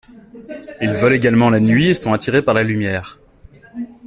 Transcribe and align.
Ils 0.81 0.95
volent 0.95 1.13
également 1.13 1.51
la 1.51 1.59
nuit 1.59 1.89
et 1.89 1.93
sont 1.93 2.11
attirés 2.11 2.41
par 2.41 2.55
la 2.55 2.63
lumière. 2.63 3.19